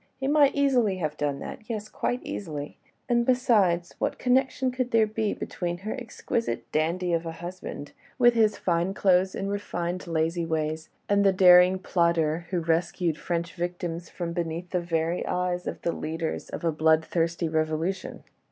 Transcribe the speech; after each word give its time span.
He 0.19 0.27
might 0.27 0.55
easily 0.55 0.97
have 0.97 1.15
done 1.15 1.37
that... 1.41 1.69
yes... 1.69 1.87
quite 1.87 2.21
easily... 2.25 2.79
and... 3.07 3.23
besides... 3.23 3.93
what 3.99 4.17
connection 4.17 4.71
could 4.71 4.89
there 4.89 5.05
be 5.05 5.31
between 5.31 5.77
her 5.85 5.93
exquisite 5.93 6.65
dandy 6.71 7.13
of 7.13 7.27
a 7.27 7.33
husband, 7.33 7.91
with 8.17 8.33
his 8.33 8.57
fine 8.57 8.95
clothes 8.95 9.35
and 9.35 9.51
refined, 9.51 10.07
lazy 10.07 10.43
ways, 10.43 10.89
and 11.07 11.23
the 11.23 11.31
daring 11.31 11.77
plotter 11.77 12.47
who 12.49 12.61
rescued 12.61 13.15
French 13.19 13.53
victims 13.53 14.09
from 14.09 14.33
beneath 14.33 14.71
the 14.71 14.81
very 14.81 15.23
eyes 15.27 15.67
of 15.67 15.79
the 15.83 15.91
leaders 15.91 16.49
of 16.49 16.63
a 16.65 16.71
bloodthirsty 16.71 17.47
revolution? 17.47 18.23